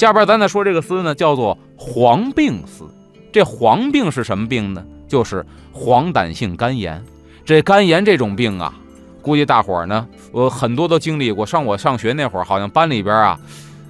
[0.00, 2.88] 下边咱再说这个司呢，叫做黄病司。
[3.30, 4.82] 这黄病是什么病呢？
[5.06, 7.04] 就是黄疸性肝炎。
[7.44, 8.72] 这肝炎这种病啊，
[9.20, 11.44] 估计大伙儿呢，我很多都经历过。
[11.44, 13.38] 上我上学那会儿，好像班里边啊，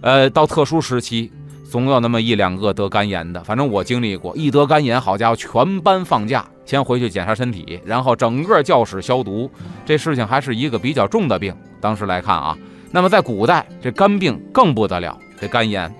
[0.00, 1.30] 呃，到特殊时期。
[1.70, 9.48] 总有那么一两个得肝炎的，反正我经历过，一得肝炎，好家伙，全班放假，先回去检查身体，然后整个教室消毒。
[9.86, 11.54] 这事情还是一个比较重的病。
[11.80, 12.58] 当时来看啊，
[12.90, 15.16] 那么在古代，这肝病更不得了。
[15.42, 15.92] 这肝炎，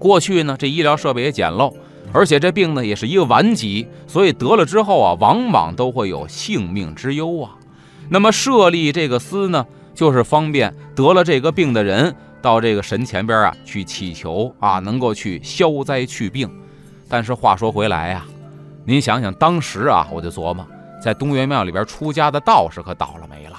[0.00, 1.72] 过去呢，这医疗设备也简陋，
[2.12, 7.54] 而且这病呢也是一个顽疾，所以得了之后啊，往往都会有性命之忧啊。
[8.08, 12.12] 那么设立这个司呢，就是方便得了这个病的人。
[12.42, 16.50] 到这个神前边啊，去祈求啊，能够去消灾去病。
[17.08, 18.24] 但是话说回来呀，
[18.84, 20.66] 您想想当时啊，我就琢磨，
[21.00, 23.56] 在东岳庙里边出家的道士可倒了霉了，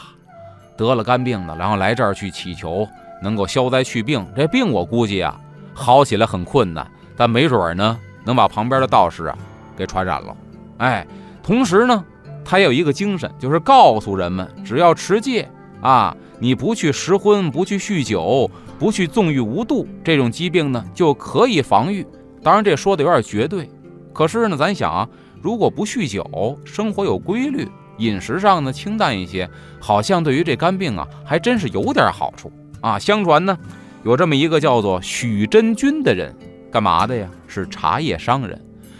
[0.75, 2.85] 得了肝病的，然后来这儿去祈求
[3.21, 4.25] 能够消灾去病。
[4.35, 5.39] 这病我估计啊，
[5.73, 9.37] 好起来很困难，但没准儿呢，能把旁边的道士啊
[9.75, 10.35] 给传染了。
[10.77, 11.05] 哎，
[11.43, 12.03] 同时呢，
[12.43, 15.49] 他有一个精神，就是告诉人们，只要持戒
[15.81, 18.49] 啊，你不去食荤，不去酗酒。
[18.79, 22.07] 不去纵欲无度，这种疾病呢就可以防御。
[22.41, 23.69] 当然，这说的有点绝对。
[24.13, 25.09] 可是呢，咱想啊，
[25.41, 29.49] 如果不酗酒，生活有规律，饮食上呢清淡一些，
[29.81, 32.49] 好像对于这肝病啊，还真是有点好处
[32.81, 32.99] 啊。
[32.99, 33.57] 相传呢，
[34.03, 36.35] 有这么一个叫做许真君的人，
[36.71, 37.27] 干嘛的呀？
[37.47, 38.59] 是茶叶商人。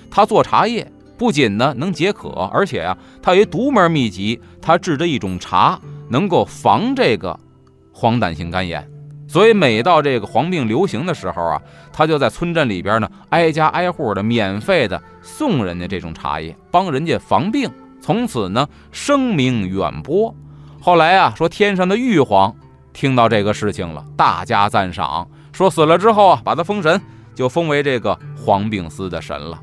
[0.09, 5.79] 他做茶叶不仅呢能解渴，而且啊，他有一独门秘籍，他制的一种茶
[6.09, 7.39] 能够防这个
[7.91, 8.89] 黄疸性肝炎。
[9.27, 11.61] 所以每到这个黄病流行的时候啊，
[11.93, 17.69] 他就在村镇里边呢，挨家挨户的免费的送人家这种茶叶，帮人家防病。
[18.01, 20.33] 从此呢，声名远播。
[20.81, 22.55] 后来啊，说天上的玉皇
[22.93, 27.01] 听到这个事情了，大加赞赏，说死了之后啊，把他封神，
[27.35, 29.59] 就封为这个黄病司的神了。